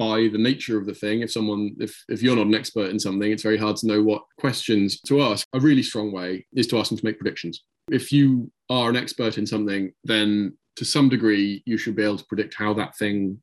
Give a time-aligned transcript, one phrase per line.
[0.00, 1.20] by the nature of the thing.
[1.20, 4.02] If someone, if if you're not an expert in something, it's very hard to know
[4.02, 5.46] what questions to ask.
[5.52, 7.62] A really strong way is to ask them to make predictions.
[7.92, 12.16] If you are an expert in something, then to some degree you should be able
[12.16, 13.42] to predict how that thing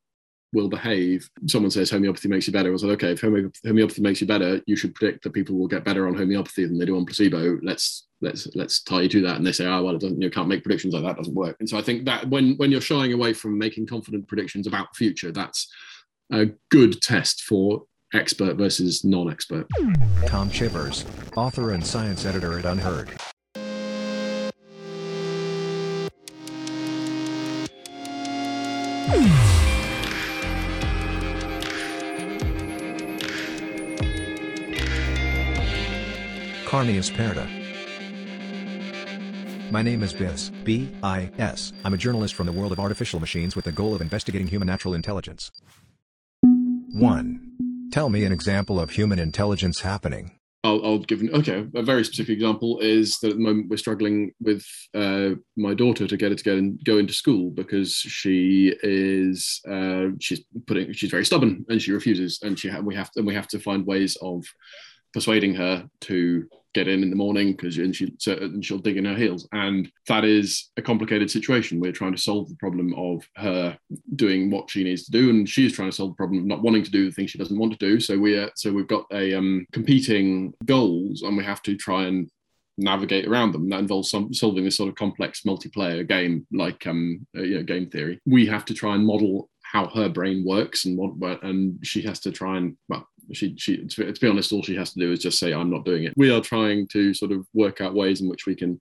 [0.51, 1.29] will behave.
[1.45, 2.69] Someone says homeopathy makes you better.
[2.69, 5.67] I was like, okay, if homeopathy makes you better, you should predict that people will
[5.67, 7.59] get better on homeopathy than they do on placebo.
[7.61, 9.35] Let's let's let's tie you to that.
[9.35, 10.19] And they say, oh well, it doesn't.
[10.19, 11.17] You can't make predictions like that.
[11.17, 11.57] Doesn't work.
[11.59, 14.87] And so I think that when when you're shying away from making confident predictions about
[14.91, 15.71] the future, that's
[16.31, 17.83] a good test for
[18.13, 19.67] expert versus non-expert.
[20.25, 23.09] Tom Chivers, author and science editor at UnHerd.
[36.65, 37.47] Carneus Parda.
[39.71, 41.73] My name is Bis, B-I-S.
[41.83, 44.67] I'm a journalist from the world of artificial machines with the goal of investigating human
[44.67, 45.51] natural intelligence.
[46.99, 47.89] 1.
[47.91, 50.37] Tell me an example of human intelligence happening.
[50.63, 53.77] I'll, I'll give an, okay a very specific example is that at the moment we're
[53.77, 57.93] struggling with uh, my daughter to get her to go and go into school because
[57.93, 62.95] she is uh, she's putting she's very stubborn and she refuses and she ha- we
[62.95, 64.43] have to, and we have to find ways of
[65.13, 69.05] persuading her to get in in the morning because and she and she'll dig in
[69.05, 73.27] her heels and that is a complicated situation we're trying to solve the problem of
[73.35, 73.75] her
[74.15, 76.61] doing what she needs to do and she's trying to solve the problem of not
[76.61, 79.05] wanting to do the things she doesn't want to do so we're so we've got
[79.11, 82.29] a um, competing goals and we have to try and
[82.77, 83.69] navigate around them.
[83.69, 87.63] That involves some, solving this sort of complex multiplayer game, like um, uh, you know,
[87.63, 88.19] game theory.
[88.25, 92.19] We have to try and model how her brain works and what, and she has
[92.21, 95.19] to try and well, she she to, be honest, all she has to do is
[95.19, 96.13] just say I'm not doing it.
[96.15, 98.79] We are trying to sort of work out ways in which we can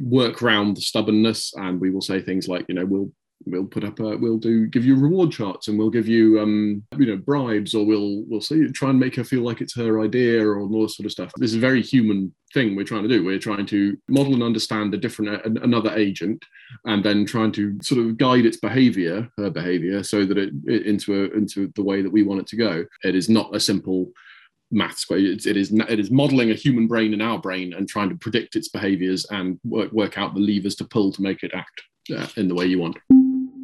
[0.00, 3.10] work around the stubbornness, and we will say things like, you know, we'll
[3.46, 6.82] we'll put up a we'll do give you reward charts and we'll give you um
[6.96, 10.00] you know bribes or we'll we'll say try and make her feel like it's her
[10.00, 13.08] idea or all this sort of stuff this is very human thing we're trying to
[13.08, 16.44] do we're trying to model and understand a different another agent
[16.84, 20.86] and then trying to sort of guide its behavior her behavior so that it, it
[20.86, 23.60] into a into the way that we want it to go it is not a
[23.60, 24.10] simple
[24.70, 28.16] maths it is it is modeling a human brain in our brain and trying to
[28.16, 31.82] predict its behaviors and work work out the levers to pull to make it act
[32.16, 32.96] uh, in the way you want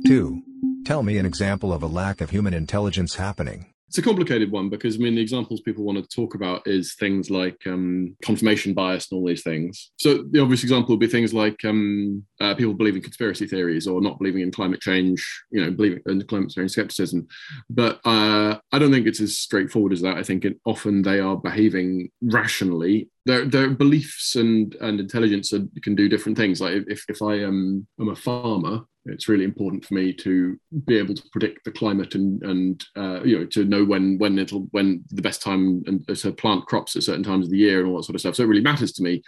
[0.06, 0.42] 2.
[0.84, 3.66] Tell me an example of a lack of human intelligence happening.
[3.88, 6.94] It's a complicated one because I mean the examples people want to talk about is
[6.94, 9.92] things like um, confirmation bias and all these things.
[9.96, 14.00] So the obvious example would be things like um, uh, people believing conspiracy theories or
[14.00, 17.26] not believing in climate change, you know, believing in climate change skepticism.
[17.70, 20.18] But uh, I don't think it's as straightforward as that.
[20.18, 23.08] I think it, often they are behaving rationally.
[23.24, 26.60] Their, their beliefs and and intelligence are, can do different things.
[26.60, 30.98] Like if if I am I'm a farmer it's really important for me to be
[30.98, 34.68] able to predict the climate and and uh, you know to know when when it'll
[34.70, 37.88] when the best time and to plant crops at certain times of the year and
[37.88, 38.36] all that sort of stuff.
[38.36, 39.22] So it really matters to me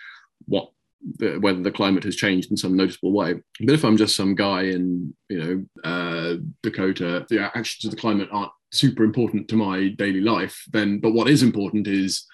[0.47, 0.71] what
[1.19, 3.35] the, whether the climate has changed in some noticeable way.
[3.61, 8.01] But if I'm just some guy in you know uh, Dakota, the actions of the
[8.01, 10.63] climate aren't super important to my daily life.
[10.73, 12.27] Then, but what is important is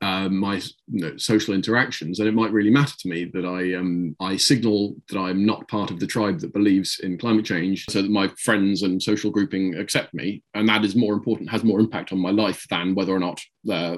[0.00, 0.56] uh, my
[0.86, 4.36] you know, social interactions, and it might really matter to me that I um, I
[4.36, 8.10] signal that I'm not part of the tribe that believes in climate change, so that
[8.10, 12.12] my friends and social grouping accept me, and that is more important, has more impact
[12.12, 13.40] on my life than whether or not
[13.70, 13.96] uh,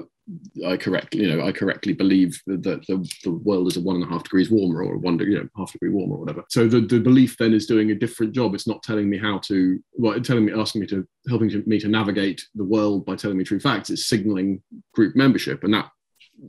[0.65, 4.05] I correctly, you know, I correctly believe that the, the world is a one and
[4.05, 6.43] a half degrees warmer or a one, you know, half degree warmer or whatever.
[6.49, 8.53] So the, the belief then is doing a different job.
[8.53, 11.79] It's not telling me how to, well, telling me, asking me to, helping to, me
[11.79, 13.89] to navigate the world by telling me true facts.
[13.89, 14.61] It's signaling
[14.93, 15.89] group membership, and that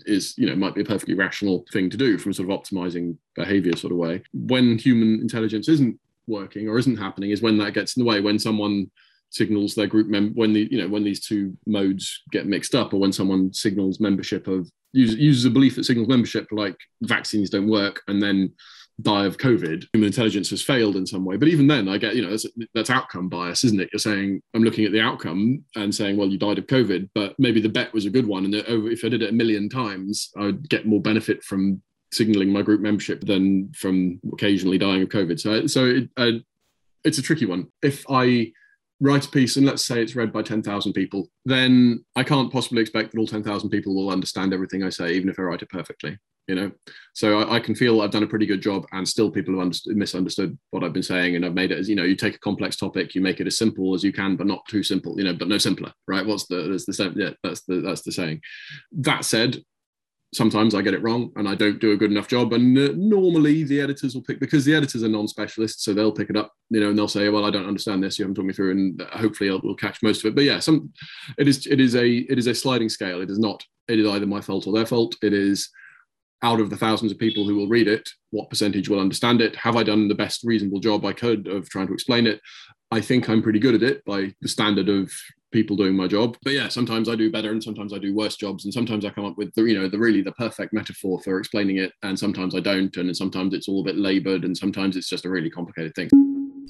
[0.05, 3.17] is you know might be a perfectly rational thing to do from sort of optimizing
[3.34, 7.72] behavior sort of way when human intelligence isn't working or isn't happening is when that
[7.72, 8.91] gets in the way when someone
[9.31, 12.94] signals their group mem when the you know when these two modes get mixed up
[12.94, 17.69] or when someone signals membership of uses, a belief that signals membership like vaccines don't
[17.69, 18.53] work and then
[19.00, 21.37] die of COVID, human intelligence has failed in some way.
[21.37, 23.88] But even then, I get, you know, that's, that's, outcome bias, isn't it?
[23.93, 27.35] You're saying, I'm looking at the outcome and saying, well, you died of COVID, but
[27.38, 28.44] maybe the bet was a good one.
[28.44, 31.81] And if I did it a million times, I would get more benefit from
[32.12, 35.38] signaling my group membership than from occasionally dying of COVID.
[35.38, 36.41] So, so it, uh,
[37.05, 37.69] it's a tricky one.
[37.82, 38.50] If I
[39.00, 42.83] write a piece and let's say it's read by 10,000 people, then I can't possibly
[42.83, 45.71] expect that all 10,000 people will understand everything I say, even if I write it
[45.71, 46.19] perfectly
[46.49, 46.73] you know
[47.12, 49.62] so I, I, can feel i've done a pretty good job and still people have
[49.62, 52.35] understood, misunderstood what i've been saying and i've made it as you know you take
[52.35, 55.17] a complex topic you make it as simple as you can but not too simple
[55.19, 57.12] you know but no simpler right what's the that's the same?
[57.17, 58.41] yeah that's the that's the saying
[58.93, 59.62] that said
[60.35, 62.53] sometimes I get it wrong and I don't do a good enough job.
[62.53, 66.31] And uh, normally the editors will pick because the editors are non-specialists, so they'll pick
[66.31, 68.19] it up, you know, and they'll say, "Well, I don't understand this.
[68.19, 70.35] You haven't talked me through," and hopefully I'll, we'll catch most of it.
[70.35, 70.93] But yeah, some
[71.39, 73.21] it is it is a it is a sliding scale.
[73.21, 75.17] It is not it is either my fault or their fault.
[75.23, 75.69] It is
[76.43, 79.56] out of the thousands of people who will read it, what percentage will understand it?
[79.56, 82.40] Have I done the best reasonable job I could of trying to explain it?
[82.90, 85.12] I think I'm pretty good at it by the standard of
[85.52, 86.37] people doing my job.
[86.43, 88.64] But yeah, sometimes I do better and sometimes I do worse jobs.
[88.64, 91.38] And sometimes I come up with the, you know, the really the perfect metaphor for
[91.38, 91.93] explaining it.
[92.02, 92.94] And sometimes I don't.
[92.96, 96.08] And sometimes it's all a bit labored and sometimes it's just a really complicated thing.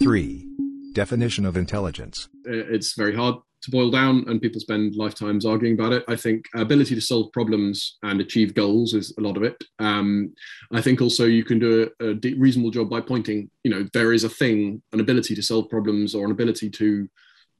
[0.00, 0.46] Three,
[0.92, 2.28] definition of intelligence.
[2.46, 6.04] Uh, it's very hard to boil down and people spend lifetimes arguing about it.
[6.08, 9.56] I think ability to solve problems and achieve goals is a lot of it.
[9.78, 10.34] Um,
[10.72, 14.12] I think also you can do a, a reasonable job by pointing, you know, there
[14.12, 17.08] is a thing, an ability to solve problems or an ability to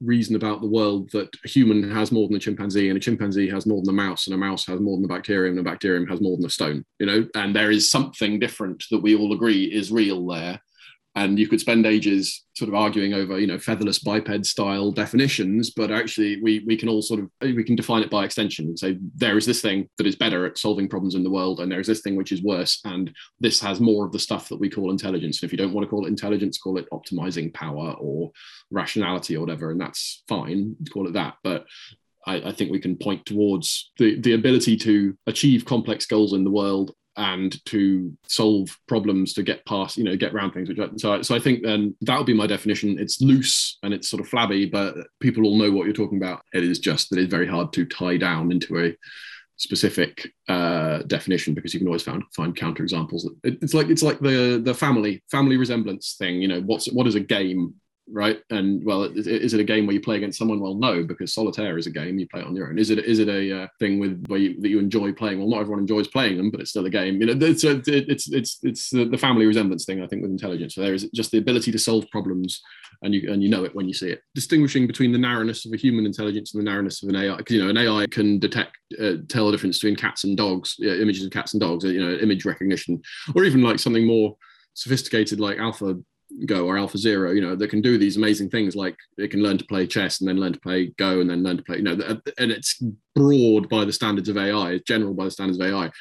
[0.01, 3.49] reason about the world that a human has more than a chimpanzee and a chimpanzee
[3.49, 5.69] has more than a mouse and a mouse has more than a bacterium and a
[5.69, 9.13] bacterium has more than a stone you know and there is something different that we
[9.13, 10.59] all agree is real there
[11.19, 15.69] and you could spend ages sort of arguing over you know featherless biped style definitions
[15.69, 18.79] but actually we we can all sort of we can define it by extension and
[18.79, 21.71] say there is this thing that is better at solving problems in the world and
[21.71, 24.59] there is this thing which is worse and this has more of the stuff that
[24.59, 25.41] we call intelligence.
[25.41, 28.31] And if you don't want to call it intelligence call it optimizing power or
[28.71, 31.35] rationality or whatever and that's fine call it that.
[31.43, 31.65] But
[32.25, 36.43] I, I, think we can point towards the, the ability to achieve complex goals in
[36.43, 40.69] the world and to solve problems to get past, you know, get around things.
[40.69, 42.97] Which I, so, so I think then that would be my definition.
[42.97, 46.43] It's loose and it's sort of flabby, but people all know what you're talking about.
[46.53, 48.95] It is just that it's very hard to tie down into a
[49.57, 53.25] specific uh, definition because you can always find find counterexamples.
[53.43, 56.41] It, it's like it's like the the family family resemblance thing.
[56.41, 57.75] You know, what's what is a game?
[58.11, 58.39] Right?
[58.49, 60.59] And well, is, is, it a game where you play against someone?
[60.59, 62.79] Well, no, because solitaire is a game you play on your own.
[62.79, 65.39] Is it is it a uh, thing with where you, that you enjoy playing?
[65.39, 67.21] Well, not everyone enjoys playing them, but it's still a game.
[67.21, 70.01] You know, it's a, it's it's it's the family resemblance thing.
[70.01, 72.61] I think with intelligence, so there is just the ability to solve problems,
[73.01, 74.21] and you and you know it when you see it.
[74.35, 77.55] Distinguishing between the narrowness of a human intelligence and the narrowness of an AI, because
[77.55, 81.25] you know an AI can detect uh, tell the difference between cats and dogs, images
[81.25, 83.01] of cats and dogs, you know, image recognition,
[83.35, 84.35] or even like something more
[84.73, 85.97] sophisticated like alpha
[86.45, 89.41] Go or Alpha Zero, you know, that can do these amazing things like it can
[89.41, 91.77] learn to play chess and then learn to play Go and then learn to play,
[91.77, 92.81] you know, uh, and it's
[93.15, 95.91] broad by the standards of AI, general by the standards of AI.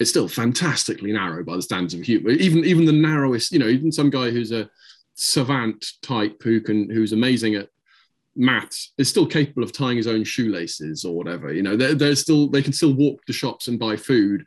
[0.00, 2.40] It's still fantastically narrow by the standards of human.
[2.40, 4.68] Even even the narrowest, you know, even some guy who's a
[5.14, 7.68] savant type who can who's amazing at
[8.36, 11.52] maths is still capable of tying his own shoelaces or whatever.
[11.52, 14.44] You know, they're, they're still they can still walk to shops and buy food,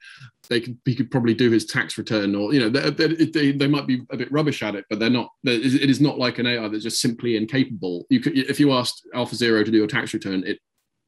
[0.49, 3.67] they could he could probably do his tax return or you know they, they, they
[3.67, 6.47] might be a bit rubbish at it but they're not it is not like an
[6.47, 8.05] ai that's just simply incapable.
[8.09, 10.59] You could if you asked alpha zero to do a tax return it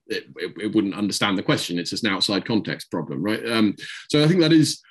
[0.08, 1.78] it, it, it wouldn't understand the question.
[1.78, 3.48] It's just an outside context problem right?
[3.50, 3.76] Um,
[4.10, 4.82] so i think that is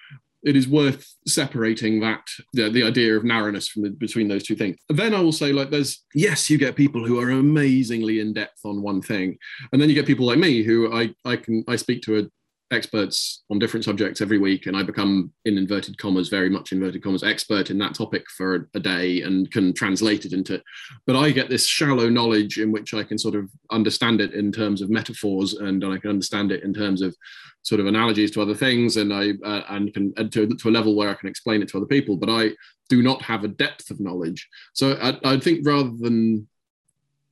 [0.45, 4.55] it is worth separating that the, the idea of narrowness from the, between those two
[4.55, 4.77] things.
[4.89, 8.61] then I will say, like, there's yes, you get people who are amazingly in depth
[8.65, 9.37] on one thing,
[9.73, 12.23] and then you get people like me who I I can I speak to a
[12.71, 17.03] experts on different subjects every week and i become in inverted commas very much inverted
[17.03, 20.63] commas expert in that topic for a, day and can translate it into
[21.07, 24.53] but i get this shallow knowledge in which i can sort of understand it in
[24.53, 27.15] terms of metaphors and i can understand it in terms of
[27.63, 30.71] sort of analogies to other things and i uh, and can and to, to a
[30.71, 32.51] level where i can explain it to other people but i
[32.89, 34.49] do not have a depth of knowledge.
[34.73, 36.49] So i, I think rather than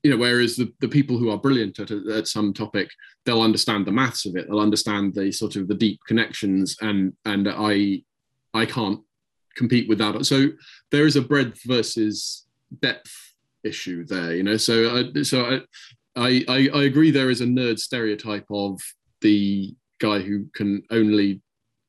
[0.07, 2.89] you know whereas the, the people who are brilliant at, at some topic
[3.25, 4.47] they'll understand the maths of it.
[4.47, 8.03] They'll understand the sort of the deep connections and and i
[8.55, 9.01] i can't
[9.57, 10.25] compete with that.
[10.25, 10.51] So
[10.93, 12.47] there is a breadth versus
[12.81, 13.35] depth
[13.65, 14.57] issue there you know?
[14.57, 15.61] So I, so
[16.15, 18.81] I, I i agree there is a nerd stereotype of
[19.23, 21.43] the guy who can only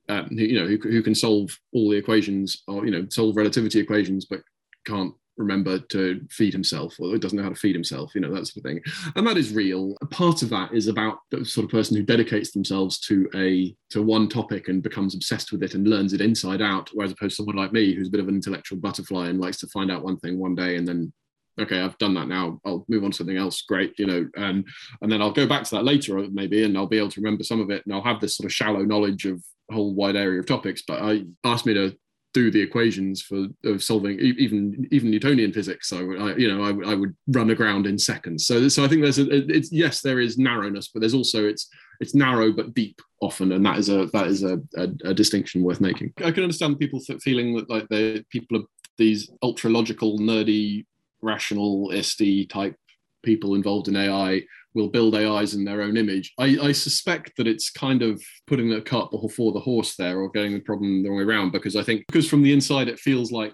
[0.10, 3.80] uh, you know who, who can solve all the equations or you know solve relativity
[3.80, 4.42] equations but
[4.86, 8.48] can't remember to feed himself or doesn't know how to feed himself, you know, that
[8.48, 8.82] sort of thing.
[9.16, 9.96] And that is real.
[10.02, 13.76] A part of that is about the sort of person who dedicates themselves to a
[13.92, 17.34] to one topic and becomes obsessed with it and learns it inside out, whereas opposed
[17.34, 19.92] to someone like me who's a bit of an intellectual butterfly and likes to find
[19.92, 21.12] out one thing one day and then
[21.60, 24.66] okay i've done that now i'll move on to something else great you know and
[25.02, 27.44] and then i'll go back to that later maybe and i'll be able to remember
[27.44, 30.16] some of it and i'll have this sort of shallow knowledge of a whole wide
[30.16, 31.96] area of topics but i asked me to
[32.34, 35.90] do the equations for of solving even even Newtonian physics.
[35.90, 38.46] So I, you know, I, I would run aground in seconds.
[38.46, 41.70] So so I think there's a it's yes there is narrowness, but there's also it's
[42.00, 45.64] it's narrow but deep often, and that is a that is a, a, a distinction
[45.64, 46.14] worth making.
[46.24, 48.66] I can understand people feeling that like the people are
[48.98, 50.86] these ultra logical, nerdy,
[51.22, 52.76] rational, SD type
[53.24, 54.42] people involved in AI
[54.78, 56.34] will build AIs in their own image.
[56.38, 60.30] I, I, suspect that it's kind of putting the cart before the horse there, or
[60.30, 61.52] getting the problem the wrong way around.
[61.52, 63.54] Because I think because from the inside it feels like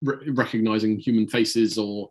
[0.00, 2.08] re- recognizing human faces or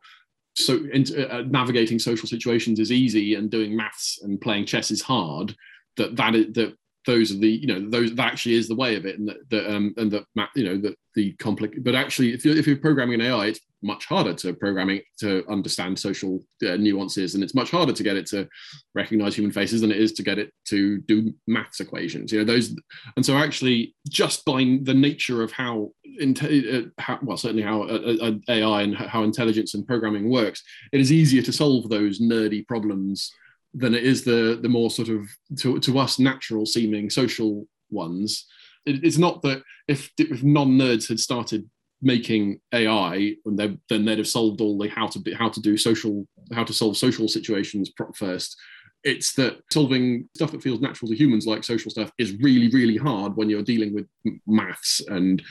[0.55, 5.55] so uh, navigating social situations is easy and doing maths and playing chess is hard
[5.97, 8.95] that that is, that those are the you know those that actually is the way
[8.95, 9.19] of it.
[9.19, 12.65] And that, um and that you know that the complex but actually if you're if
[12.65, 17.35] you're programming an ai it's much harder to programming to understand social uh, nuances.
[17.35, 18.47] And it's much harder to get it to
[18.95, 22.45] recognize human faces than it is to get it to do maths equations you know
[22.45, 22.75] those
[23.15, 25.91] and so actually just by the nature of how,
[26.21, 31.01] uh, how well certainly how uh, uh, ai and how intelligence and programming works it
[31.01, 33.31] is easier to solve those nerdy problems
[33.73, 35.27] than it is the the more sort of
[35.57, 38.45] to, to us natural seeming social ones.
[38.85, 41.69] It, it's not that if if non nerds had started
[42.01, 46.27] making AI, then they'd have solved all the how to be, how to do social
[46.53, 48.55] how to solve social situations first.
[49.03, 52.97] It's that solving stuff that feels natural to humans, like social stuff, is really really
[52.97, 54.07] hard when you're dealing with
[54.45, 55.41] maths and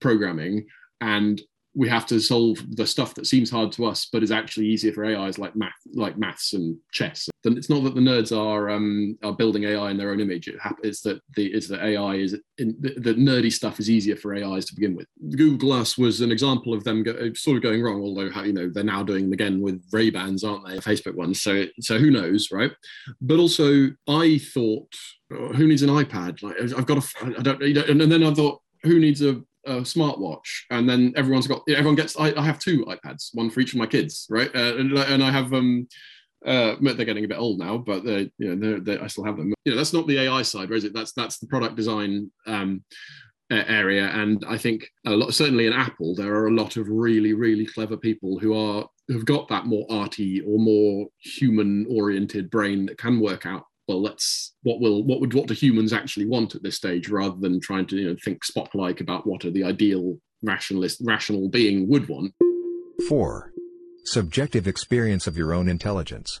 [0.00, 0.66] programming
[1.00, 1.40] and
[1.76, 4.92] we have to solve the stuff that seems hard to us, but is actually easier
[4.92, 7.28] for AIs like math, like maths and chess.
[7.42, 10.46] Then it's not that the nerds are um, are building AI in their own image.
[10.46, 14.16] It it's that the it's that AI is in, the, the, nerdy stuff is easier
[14.16, 15.06] for AIs to begin with.
[15.36, 18.00] Google Glass was an example of them go, sort of going wrong.
[18.00, 20.76] Although you know they're now doing them again with Ray Bans, aren't they?
[20.78, 21.42] Facebook ones.
[21.42, 22.70] So so who knows, right?
[23.20, 24.94] But also I thought,
[25.32, 26.42] oh, who needs an iPad?
[26.42, 27.84] Like I've got a, I don't, know.
[27.88, 32.18] and then I thought, who needs a a smartwatch, and then everyone's got everyone gets.
[32.18, 34.54] I, I have two iPads, one for each of my kids, right?
[34.54, 35.88] Uh, and, and I have um,
[36.44, 39.24] uh, they're getting a bit old now, but they, you know, they're, they're, I still
[39.24, 39.54] have them.
[39.64, 40.92] You know, that's not the AI side, is it?
[40.92, 42.84] That's that's the product design um,
[43.50, 47.32] area, and I think a lot, certainly in Apple, there are a lot of really,
[47.32, 52.96] really clever people who are who've got that more arty or more human-oriented brain that
[52.96, 56.62] can work out well let's what will what would what do humans actually want at
[56.62, 59.64] this stage rather than trying to you know think spock like about what are the
[59.64, 62.32] ideal rationalist rational being would want?
[63.08, 63.52] 4
[64.04, 66.40] subjective experience of your own intelligence.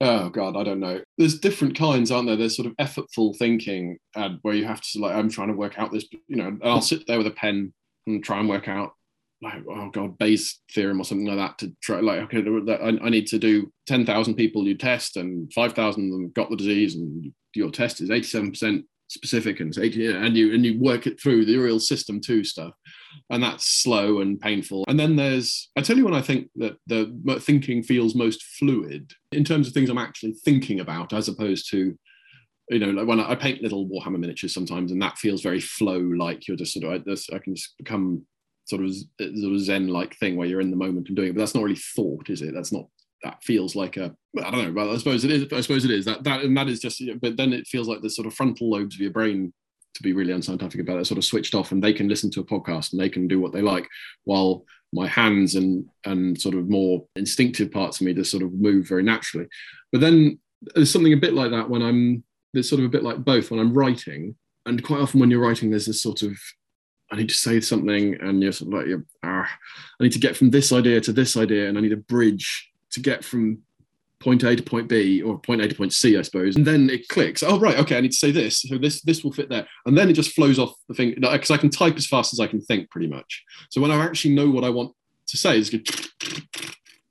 [0.00, 1.00] Oh god i don't know.
[1.18, 2.36] There's different kinds aren't there?
[2.36, 5.78] There's sort of effortful thinking and where you have to like i'm trying to work
[5.78, 7.72] out this you know i'll sit there with a pen
[8.06, 8.92] and try and work out
[9.44, 12.38] like oh god Bayes theorem or something like that to try like okay
[13.02, 16.96] I, need to do 10,000 people you test and 5,000 of them got the disease
[16.96, 21.44] and your test is 87% specific and 80 and you and you work it through
[21.44, 22.72] the real system two stuff.
[23.30, 24.84] And that's slow and painful.
[24.88, 29.12] And then there's I tell you when I think that the thinking feels most fluid
[29.32, 31.96] in terms of things I'm actually thinking about as opposed to
[32.70, 35.98] you know, like when I, paint little Warhammer miniatures sometimes, and that feels very flow
[35.98, 38.24] like you're just sort of I, I can just become
[38.66, 41.32] sort of sort of zen like thing where you're in the moment and doing it
[41.34, 42.54] but that's not really thought is it?
[42.54, 42.86] That's not
[43.22, 45.90] that feels like a I don't know but I suppose it is I suppose it
[45.90, 46.04] is.
[46.04, 48.70] That that and that is just but then it feels like the sort of frontal
[48.70, 49.52] lobes of your brain
[49.94, 52.40] to be really unscientific about it sort of switched off and they can listen to
[52.40, 53.88] a podcast and they can do what they like
[54.24, 58.52] while my hands and and sort of more instinctive parts of me just sort of
[58.52, 59.46] move very naturally.
[59.92, 60.38] But then
[60.74, 63.50] there's something a bit like that when I'm there's sort of a bit like both
[63.50, 66.38] when I'm writing and quite often when you're writing there's this sort of
[67.12, 69.48] I need to say something, and you're sort of like, you're, ah,
[70.00, 72.70] I need to get from this idea to this idea, and I need a bridge
[72.90, 73.58] to get from
[74.20, 76.56] point A to point B, or point A to point C, I suppose.
[76.56, 77.42] And then it clicks.
[77.42, 79.96] Oh, right, okay, I need to say this, so this this will fit there, and
[79.96, 82.46] then it just flows off the thing because I can type as fast as I
[82.46, 83.44] can think, pretty much.
[83.70, 84.94] So when I actually know what I want
[85.26, 85.86] to say, it's good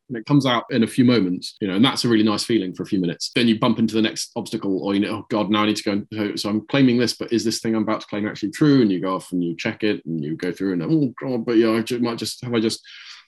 [0.10, 2.44] and it comes out in a few moments, you know, and that's a really nice
[2.44, 3.32] feeling for a few minutes.
[3.36, 5.78] Then you bump into the next obstacle, or you know, oh God, now I need
[5.78, 5.92] to go.
[6.12, 8.82] And, so I'm claiming this, but is this thing I'm about to claim actually true?
[8.82, 11.46] And you go off and you check it, and you go through, and oh God,
[11.46, 12.82] but yeah, I just, might just have I just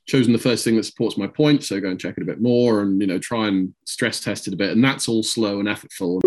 [0.08, 2.42] chosen the first thing that supports my point, so go and check it a bit
[2.42, 5.60] more, and you know, try and stress test it a bit, and that's all slow
[5.60, 6.22] and effortful.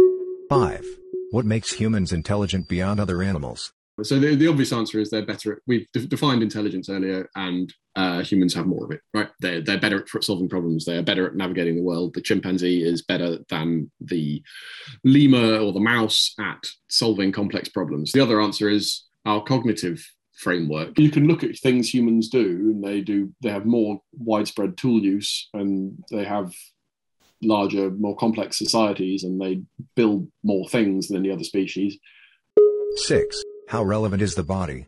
[0.48, 0.84] Five.
[1.30, 3.72] What makes humans intelligent beyond other animals?
[4.02, 5.54] So the, the obvious answer is they're better.
[5.54, 9.00] At, we've de- defined intelligence earlier, and uh, humans have more of it.
[9.12, 9.28] Right?
[9.40, 10.84] They're they're better at solving problems.
[10.84, 12.14] They are better at navigating the world.
[12.14, 14.42] The chimpanzee is better than the
[15.04, 18.12] lemur or the mouse at solving complex problems.
[18.12, 20.04] The other answer is our cognitive
[20.36, 20.98] framework.
[20.98, 23.32] You can look at things humans do, and they do.
[23.42, 26.52] They have more widespread tool use, and they have
[27.42, 29.62] larger, more complex societies, and they
[29.96, 31.98] build more things than any other species.
[32.96, 33.42] Six.
[33.68, 34.86] How relevant is the body?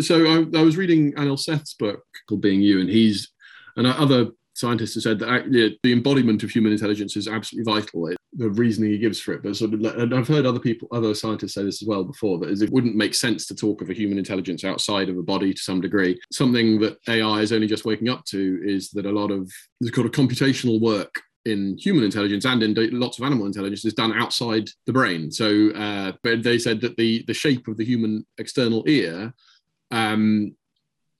[0.00, 3.30] So I, I, was reading Anil Seth's book called Being You, and he's
[3.76, 8.10] and other scientists have said that the embodiment of human intelligence is absolutely vital.
[8.32, 11.14] The reasoning he gives for it, but sort of, and I've heard other people, other
[11.14, 13.94] scientists say this as well before, that it wouldn't make sense to talk of a
[13.94, 16.18] human intelligence outside of a body to some degree.
[16.32, 19.92] Something that AI is only just waking up to is that a lot of there's
[19.92, 24.12] kind of computational work in human intelligence and in lots of animal intelligence is done
[24.12, 25.30] outside the brain.
[25.30, 29.32] So, uh, but they said that the the shape of the human external ear
[29.90, 30.54] um,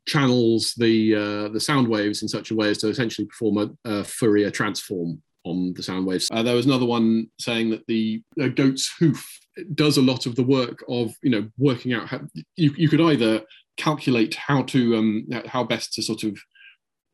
[0.07, 3.91] channels the uh, the sound waves in such a way as to essentially perform a,
[3.91, 6.29] a Fourier transform on the sound waves.
[6.31, 8.23] Uh, there was another one saying that the
[8.55, 9.27] goat's hoof
[9.75, 12.21] does a lot of the work of you know working out how
[12.57, 13.43] you, you could either
[13.77, 16.39] calculate how to um, how best to sort of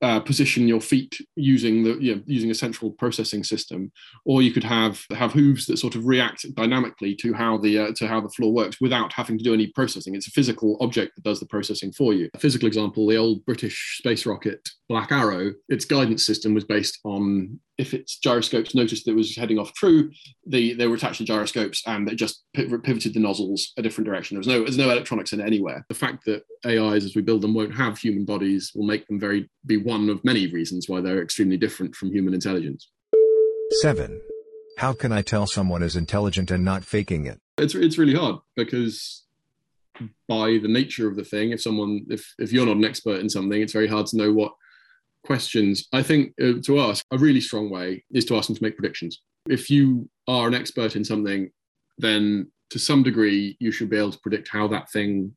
[0.04, 3.90] uh, position your feet using the you know, using a central processing system,
[4.26, 7.92] or you could have have hooves that sort of react dynamically to how the uh,
[7.96, 10.14] to how the floor works without having to do any processing.
[10.14, 12.28] It's a physical object that does the processing for you.
[12.34, 15.52] A physical example: the old British space rocket Black Arrow.
[15.70, 19.72] Its guidance system was based on if its gyroscopes noticed that it was heading off
[19.72, 20.10] true,
[20.46, 24.36] the, they were attached to gyroscopes and it just pivoted the nozzles a different direction.
[24.36, 25.84] There was no, there's no electronics in it anywhere.
[25.88, 29.18] The fact that AIs, as we build them, won't have human bodies will make them
[29.18, 32.90] very be one of many reasons why they're extremely different from human intelligence.
[33.80, 34.20] Seven.
[34.78, 37.40] How can I tell someone is intelligent and not faking it?
[37.58, 39.24] It's it's really hard because
[40.28, 43.30] by the nature of the thing, if someone if if you're not an expert in
[43.30, 44.52] something, it's very hard to know what
[45.24, 48.62] questions, I think uh, to ask a really strong way is to ask them to
[48.62, 49.20] make predictions.
[49.48, 51.50] If you are an expert in something,
[51.98, 55.34] then to some degree you should be able to predict how that thing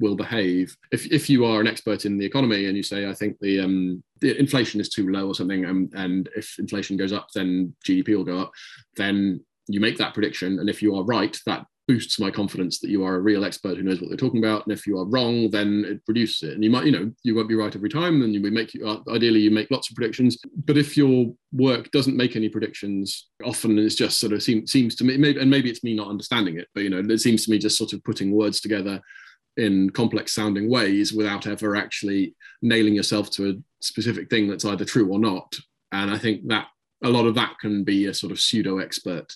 [0.00, 0.76] will behave.
[0.90, 3.60] If, if you are an expert in the economy and you say, I think the,
[3.60, 7.74] um, the inflation is too low or something, and, and if inflation goes up, then
[7.86, 8.52] GDP will go up,
[8.96, 10.58] then you make that prediction.
[10.58, 13.76] And if you are right, that boosts my confidence that you are a real expert
[13.76, 14.64] who knows what they're talking about.
[14.64, 16.54] And if you are wrong, then it reduces it.
[16.54, 18.22] And you might, you know, you won't be right every time.
[18.22, 20.38] And you make you uh, ideally you make lots of predictions.
[20.64, 24.94] But if your work doesn't make any predictions, often it's just sort of seems seems
[24.96, 27.44] to me, maybe, and maybe it's me not understanding it, but you know, it seems
[27.44, 29.00] to me just sort of putting words together
[29.56, 34.84] in complex sounding ways without ever actually nailing yourself to a specific thing that's either
[34.84, 35.54] true or not.
[35.92, 36.66] And I think that
[37.04, 39.32] a lot of that can be a sort of pseudo expert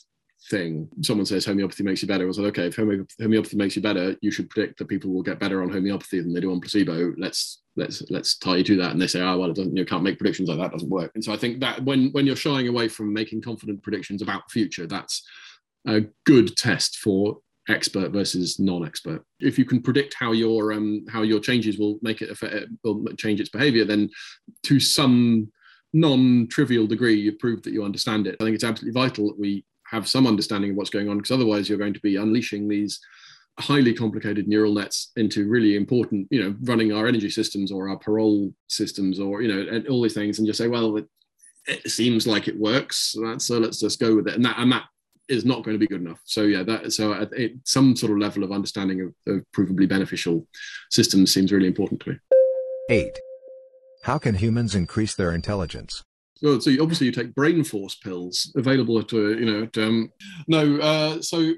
[0.51, 0.89] thing.
[1.03, 2.25] Someone says homeopathy makes you better.
[2.25, 5.23] I was like, okay, if homeopathy makes you better, you should predict that people will
[5.23, 7.13] get better on homeopathy than they do on placebo.
[7.19, 8.93] Let's let's let's tie you to that.
[8.93, 9.77] And they say, oh well, it doesn't.
[9.77, 10.73] You can't make predictions like that.
[10.73, 11.13] Doesn't work.
[11.15, 14.43] And so I think that when when you're shying away from making confident predictions about
[14.49, 15.23] the future, that's
[15.87, 17.39] a good test for
[17.69, 19.23] expert versus non-expert.
[19.41, 23.05] If you can predict how your um how your changes will make it affect, will
[23.17, 24.11] change its behavior, then
[24.65, 25.53] to some
[25.93, 28.37] non-trivial degree you've proved that you understand it.
[28.41, 31.31] I think it's absolutely vital that we have some understanding of what's going on because
[31.31, 33.01] otherwise you're going to be unleashing these
[33.59, 37.97] highly complicated neural nets into really important you know running our energy systems or our
[37.97, 41.07] parole systems or you know and all these things and just say well it,
[41.67, 44.35] it seems like it works so, let's just go with it.
[44.35, 44.85] And that and that
[45.29, 46.21] is not going to be good enough.
[46.25, 49.89] So yeah that so uh, it, some sort of level of understanding of, of provably
[49.89, 50.47] beneficial
[50.91, 52.17] systems seems really important to me.
[52.91, 53.19] Eight.
[54.05, 56.03] How can humans increase their intelligence
[56.41, 60.13] so, obviously you take brain force pills available to you know to, um,
[60.47, 61.53] no uh, so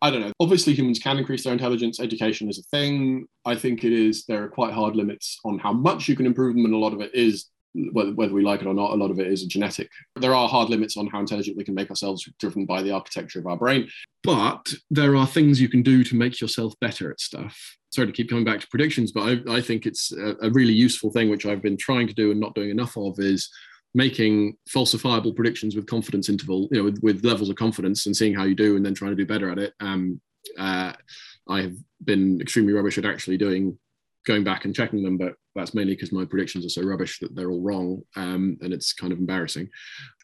[0.00, 0.32] I don't know.
[0.38, 1.98] Obviously, humans can increase their intelligence.
[1.98, 3.26] Education is a thing.
[3.44, 4.24] I think it is.
[4.26, 6.92] There are quite hard limits on how much you can improve them, and a lot
[6.92, 7.46] of it is
[7.92, 8.92] whether, whether we like it or not.
[8.92, 9.90] A lot of it is genetic.
[10.16, 13.40] There are hard limits on how intelligent we can make ourselves, driven by the architecture
[13.40, 13.88] of our brain.
[14.22, 17.76] But there are things you can do to make yourself better at stuff.
[17.90, 20.74] Sorry to keep coming back to predictions, but I, I think it's a, a really
[20.74, 23.50] useful thing, which I've been trying to do and not doing enough of, is
[23.94, 28.34] making falsifiable predictions with confidence interval, you know, with, with levels of confidence and seeing
[28.34, 29.72] how you do and then trying to do better at it.
[29.80, 30.20] Um,
[30.58, 30.92] uh,
[31.48, 31.74] I have
[32.04, 33.78] been extremely rubbish at actually doing
[34.26, 37.34] going back and checking them, but that's mainly because my predictions are so rubbish that
[37.34, 39.68] they're all wrong, um, and it's kind of embarrassing.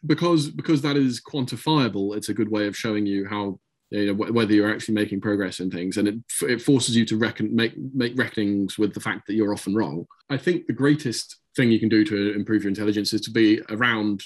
[0.05, 3.59] Because because that is quantifiable, it's a good way of showing you how
[3.91, 7.17] you know whether you're actually making progress in things, and it it forces you to
[7.17, 10.05] reckon make make reckonings with the fact that you're often wrong.
[10.29, 13.61] I think the greatest thing you can do to improve your intelligence is to be
[13.69, 14.21] around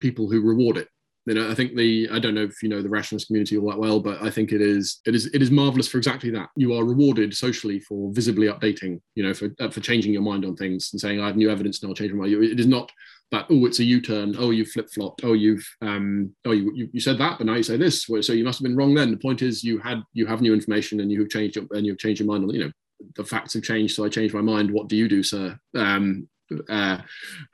[0.00, 0.88] people who reward it.
[1.26, 3.68] You know i think the i don't know if you know the rationalist community all
[3.68, 6.48] that well but i think it is it is it is marvelous for exactly that.
[6.56, 10.46] You are rewarded socially for visibly updating you know for uh, for changing your mind
[10.46, 12.32] on things and saying i have new evidence and i'll change my mind.
[12.32, 12.90] It is not
[13.30, 14.34] that oh it's a u-turn.
[14.38, 15.22] Oh you flip-flopped.
[15.24, 18.04] Oh you've um oh you, you, you said that but now you say this.
[18.04, 19.10] So you must have been wrong then.
[19.10, 21.98] The point is you had you have new information and you have changed and you've
[21.98, 22.72] changed your mind on you know
[23.14, 24.70] the facts have changed so i changed my mind.
[24.70, 25.58] What do you do sir?
[25.76, 26.28] Um
[26.68, 26.98] uh,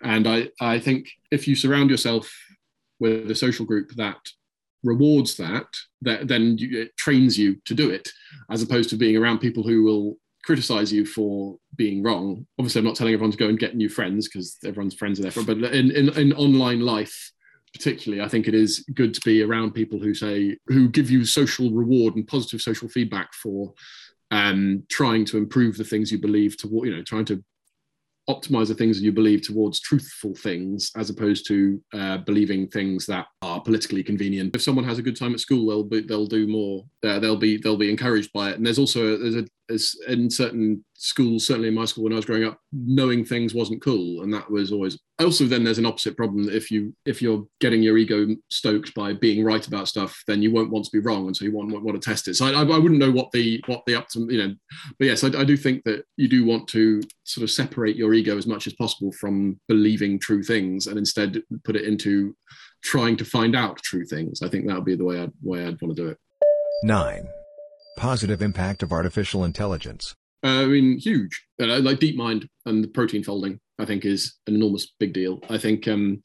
[0.03, 2.33] and I, I think if you surround yourself
[3.01, 4.19] with a social group that
[4.83, 5.67] rewards that,
[6.03, 8.09] that then you, it trains you to do it,
[8.51, 12.47] as opposed to being around people who will criticize you for being wrong.
[12.59, 15.29] Obviously, I'm not telling everyone to go and get new friends because everyone's friends are
[15.29, 17.33] there but in, in, in online life,
[17.73, 21.25] particularly, I think it is good to be around people who say, who give you
[21.25, 23.73] social reward and positive social feedback for
[24.31, 27.43] um, trying to improve the things you believe to, you know, trying to
[28.29, 33.05] optimize the things that you believe towards truthful things as opposed to uh, believing things
[33.07, 34.55] that are politically convenient.
[34.55, 36.85] If someone has a good time at school they'll be they'll do more.
[37.03, 38.57] Uh, they'll be they'll be encouraged by it.
[38.57, 42.17] And there's also there's a as in certain schools, certainly in my school when I
[42.17, 44.99] was growing up, knowing things wasn't cool, and that was always.
[45.21, 48.95] Also, then there's an opposite problem that if you if you're getting your ego stoked
[48.95, 51.53] by being right about stuff, then you won't want to be wrong, and so you
[51.53, 52.35] want, want to test it.
[52.35, 54.55] So I, I, wouldn't know what the what the up to you know,
[54.99, 58.15] but yes, I, I do think that you do want to sort of separate your
[58.15, 62.35] ego as much as possible from believing true things, and instead put it into
[62.83, 64.43] trying to find out true things.
[64.43, 66.19] I think that would be the way I'd way I'd want to do it.
[66.83, 67.29] Nine
[67.97, 70.15] positive impact of artificial intelligence?
[70.45, 71.43] Uh, I mean, huge.
[71.61, 75.41] Uh, like DeepMind and the protein folding, I think, is an enormous big deal.
[75.49, 76.23] I think um,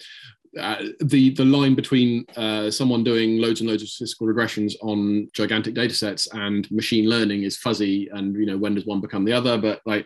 [0.60, 5.30] uh, the the line between uh, someone doing loads and loads of statistical regressions on
[5.34, 9.24] gigantic data sets and machine learning is fuzzy, and you know when does one become
[9.24, 9.58] the other?
[9.58, 10.06] But like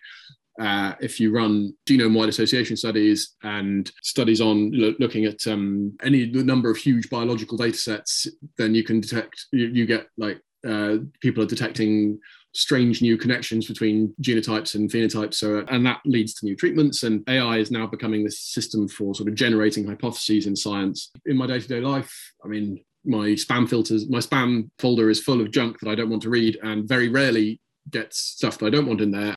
[0.59, 6.27] uh, if you run genome-wide association studies and studies on lo- looking at um, any
[6.27, 10.97] number of huge biological data sets, then you can detect you, you get like uh,
[11.21, 12.19] people are detecting
[12.53, 15.35] strange new connections between genotypes and phenotypes.
[15.35, 17.03] So, uh, and that leads to new treatments.
[17.03, 21.11] And AI is now becoming this system for sort of generating hypotheses in science.
[21.25, 22.13] In my day to day life,
[22.43, 26.09] I mean, my spam filters, my spam folder is full of junk that I don't
[26.09, 29.35] want to read and very rarely gets stuff that I don't want in there.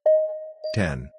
[0.75, 1.11] 10.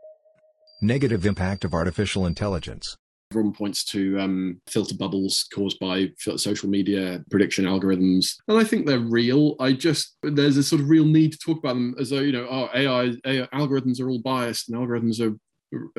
[0.82, 2.96] Negative impact of artificial intelligence.
[3.32, 8.86] Everyone points to um, filter bubbles caused by social media prediction algorithms, and I think
[8.86, 9.56] they're real.
[9.60, 12.32] I just there's a sort of real need to talk about them as though you
[12.32, 15.38] know, oh, AI, AI algorithms are all biased and algorithms are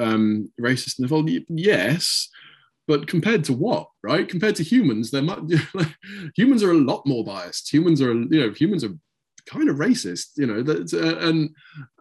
[0.02, 2.28] um, racist and well, yes,
[2.86, 4.26] but compared to what, right?
[4.26, 5.42] Compared to humans, they're much,
[6.34, 7.70] humans are a lot more biased.
[7.72, 8.94] Humans are, you know, humans are
[9.48, 11.50] kind of racist, you know, that, uh, and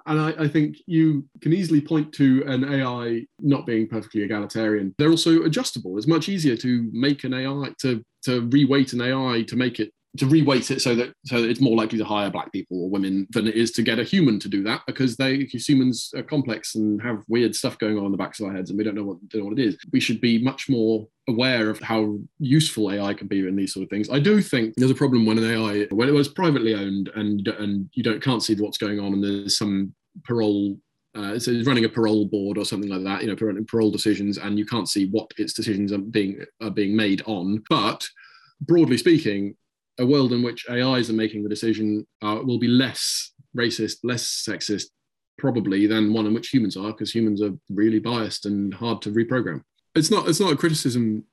[0.06, 4.96] and I, I, think you can easily point to an AI not being perfectly egalitarian.
[4.98, 5.98] They're also adjustable.
[5.98, 9.92] It's much easier to make an AI to to reweight an AI to make it
[10.17, 12.89] to reweight it so that so that it's more likely to hire black people or
[12.89, 16.24] women than it is to get a human to do that because they humans are
[16.24, 18.84] complex and have weird stuff going on in the backs of our heads and we
[18.84, 19.78] don't know what, don't know what it is.
[19.91, 23.84] We should be much more aware of how useful AI can be in these sort
[23.84, 24.10] of things.
[24.10, 27.48] I do think there's a problem when an AI when it was privately owned and
[27.48, 29.93] and you don't can't see what's going on and there's some
[30.24, 30.78] parole
[31.15, 34.60] uh, so running a parole board or something like that, you know, parole decisions, and
[34.60, 37.63] you can't see what its decisions are being are being made on.
[37.70, 38.08] But
[38.62, 39.56] broadly speaking,
[40.00, 44.24] a world in which AIs are making the decision uh, will be less racist, less
[44.24, 44.86] sexist,
[45.38, 49.12] probably than one in which humans are, because humans are really biased and hard to
[49.12, 49.64] reprogram.
[49.96, 51.24] It's not it's not a criticism.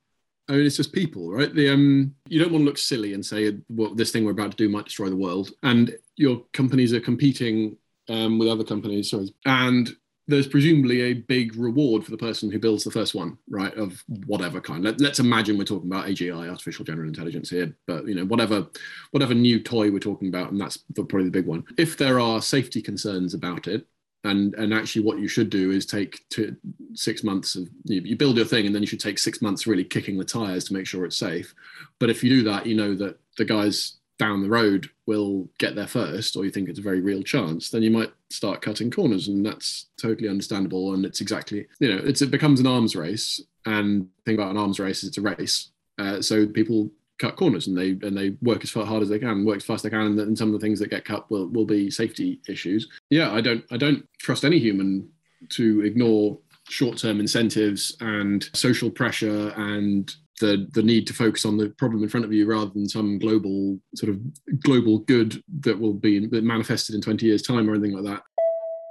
[0.49, 1.55] I mean, it's just people, right?
[1.55, 4.53] The um, you don't want to look silly and say, "Well, this thing we're about
[4.53, 7.77] to do might destroy the world," and your companies are competing
[8.09, 9.95] um, with other companies, sorry, and
[10.27, 13.75] there's presumably a big reward for the person who builds the first one, right?
[13.75, 14.83] Of whatever kind.
[14.83, 18.67] Let, us imagine we're talking about AGI, artificial general intelligence here, but you know, whatever,
[19.11, 21.65] whatever new toy we're talking about, and that's probably the big one.
[21.77, 23.87] If there are safety concerns about it,
[24.25, 26.57] and and actually, what you should do is take two,
[26.95, 29.67] six months of you, you build your thing, and then you should take six months
[29.67, 31.55] really kicking the tires to make sure it's safe.
[32.01, 35.75] But if you do that, you know that the guys down the road will get
[35.75, 38.91] there first, or you think it's a very real chance, then you might start cutting
[38.91, 40.95] corners, and that's totally understandable.
[40.95, 44.79] And it's exactly, you know, it becomes an arms race, and think about an arms
[44.79, 45.71] race is it's a race.
[45.99, 49.45] Uh, so people cut corners and they and they work as hard as they can,
[49.45, 51.31] work as fast as they can, and, and some of the things that get cut
[51.31, 52.89] will will be safety issues.
[53.11, 55.09] Yeah, I don't I don't trust any human
[55.51, 61.71] to ignore short-term incentives and social pressure and the the need to focus on the
[61.71, 64.21] problem in front of you rather than some global sort of
[64.61, 68.23] global good that will be manifested in 20 years time or anything like that.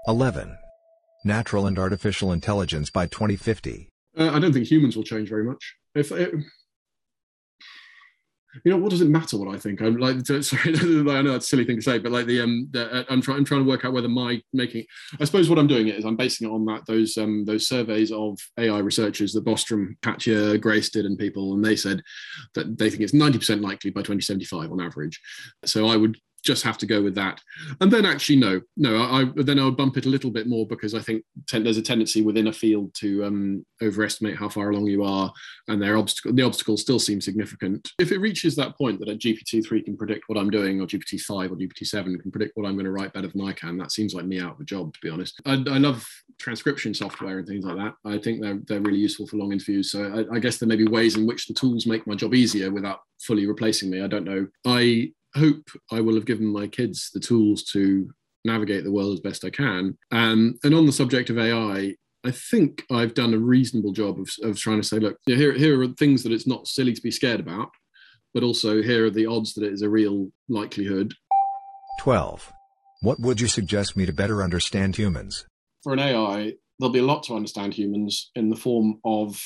[0.07, 0.57] 11
[1.25, 5.75] natural and artificial intelligence by 2050 uh, i don't think humans will change very much.
[5.95, 6.33] If it,
[8.63, 9.81] you know, what does it matter what I think?
[9.81, 12.67] I'm like, sorry, I know that's a silly thing to say, but like the um,
[12.71, 14.85] the, uh, I'm trying, I'm trying to work out whether my making,
[15.19, 18.11] I suppose what I'm doing is I'm basing it on that those um those surveys
[18.11, 22.01] of AI researchers that Bostrom, Katja, Grace did, and people, and they said
[22.55, 25.19] that they think it's 90% likely by 2075 on average.
[25.65, 27.41] So I would just have to go with that.
[27.81, 30.67] And then actually, no, no, I, then I would bump it a little bit more
[30.67, 34.69] because I think ten, there's a tendency within a field to um, overestimate how far
[34.69, 35.31] along you are,
[35.67, 37.91] and their obstacle, the obstacles still seem significant.
[37.99, 40.85] If it reaches that point that a GPT three can predict what I'm doing, or
[40.85, 43.53] GPT five or GPT seven can predict what I'm going to write better than I
[43.53, 45.39] can, that seems like me out of a job, to be honest.
[45.45, 46.05] I, I love
[46.39, 47.93] transcription software and things like that.
[48.05, 49.91] I think they're they're really useful for long interviews.
[49.91, 52.33] So I, I guess there may be ways in which the tools make my job
[52.33, 54.01] easier without fully replacing me.
[54.01, 54.47] I don't know.
[54.65, 58.09] I hope I will have given my kids the tools to
[58.45, 59.97] navigate the world as best I can.
[60.11, 64.29] Um, and on the subject of AI, I think I've done a reasonable job of,
[64.43, 67.11] of trying to say, look, here, here are things that it's not silly to be
[67.11, 67.69] scared about,
[68.33, 71.13] but also here are the odds that it is a real likelihood.
[71.99, 72.51] 12.
[73.01, 75.45] What would you suggest me to better understand humans?
[75.83, 79.41] For an AI, there'll be a lot to understand humans in the form of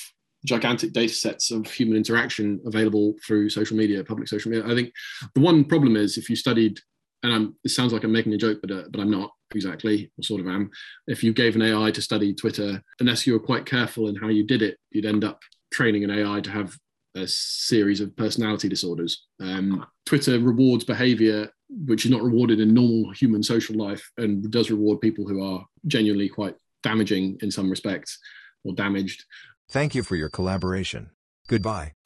[0.47, 4.65] gigantic data sets of human interaction available through social media, public social media.
[4.65, 4.91] I think
[5.36, 6.79] the one problem is if you studied,
[7.23, 10.12] and I'm, it sounds like I'm making a joke, but uh, but I'm not exactly,
[10.17, 10.69] or sort of am.
[11.07, 14.29] If you gave an AI to study Twitter, unless you were quite careful in how
[14.29, 16.75] you did it, you'd end up training an AI to have
[17.15, 19.25] a series of personality disorders.
[19.39, 24.71] Um, Twitter rewards behavior which is not rewarded in normal human social life and does
[24.71, 28.19] reward people who are genuinely quite damaging in some respects
[28.63, 29.23] or damaged.
[29.69, 31.12] Thank you for your collaboration.
[31.47, 31.96] Goodbye.